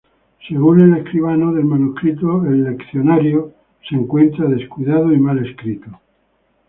[0.49, 3.53] Según el escribano del manuscrito el leccionario
[3.87, 5.89] se encuentra "descuidado y mal escrito".